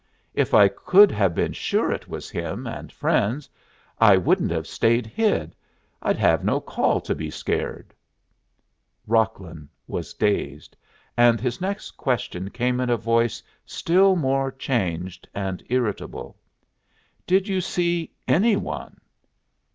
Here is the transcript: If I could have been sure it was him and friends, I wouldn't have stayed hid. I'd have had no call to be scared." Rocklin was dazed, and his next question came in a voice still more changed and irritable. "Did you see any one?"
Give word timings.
If 0.33 0.55
I 0.55 0.67
could 0.67 1.11
have 1.11 1.35
been 1.35 1.53
sure 1.53 1.91
it 1.91 2.07
was 2.07 2.31
him 2.31 2.65
and 2.65 2.91
friends, 2.91 3.47
I 3.99 4.17
wouldn't 4.17 4.49
have 4.49 4.65
stayed 4.65 5.05
hid. 5.05 5.55
I'd 6.01 6.17
have 6.17 6.39
had 6.39 6.43
no 6.43 6.59
call 6.59 7.01
to 7.01 7.13
be 7.13 7.29
scared." 7.29 7.93
Rocklin 9.07 9.69
was 9.85 10.15
dazed, 10.15 10.75
and 11.15 11.39
his 11.39 11.61
next 11.61 11.91
question 11.97 12.49
came 12.49 12.79
in 12.79 12.89
a 12.89 12.97
voice 12.97 13.43
still 13.63 14.15
more 14.15 14.51
changed 14.51 15.29
and 15.35 15.61
irritable. 15.69 16.35
"Did 17.27 17.47
you 17.47 17.61
see 17.61 18.11
any 18.27 18.55
one?" 18.55 18.97